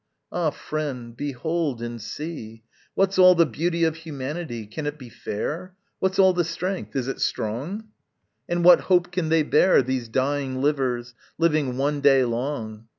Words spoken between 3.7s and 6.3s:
of humanity? Can it be fair? What's